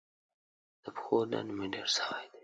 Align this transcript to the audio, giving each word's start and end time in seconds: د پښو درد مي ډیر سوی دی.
د 0.83 0.85
پښو 0.95 1.17
درد 1.31 1.49
مي 1.57 1.67
ډیر 1.73 1.87
سوی 1.97 2.25
دی. 2.31 2.39